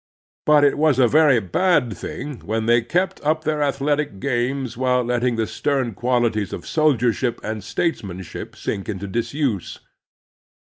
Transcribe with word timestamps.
But 0.47 0.63
it 0.63 0.79
was 0.79 0.97
a 0.97 1.07
very 1.07 1.39
bad 1.39 1.95
thing 1.95 2.39
when 2.39 2.65
they 2.65 2.81
kept 2.81 3.21
up 3.23 3.43
their 3.43 3.61
athletic 3.61 4.19
games 4.19 4.75
while 4.75 5.03
letting 5.03 5.35
the 5.35 5.45
stem 5.45 5.93
quali 5.93 6.31
ties 6.31 6.53
of 6.53 6.65
soldiership 6.65 7.39
and 7.43 7.63
statesmanship 7.63 8.55
sink 8.55 8.89
into 8.89 9.05
dis 9.07 9.35
use. 9.35 9.77